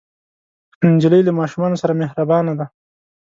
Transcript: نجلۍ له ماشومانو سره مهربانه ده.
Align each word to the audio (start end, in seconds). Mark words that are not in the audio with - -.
نجلۍ 0.93 1.21
له 1.25 1.31
ماشومانو 1.39 1.79
سره 1.81 1.93
مهربانه 2.01 2.53
ده. 2.59 2.65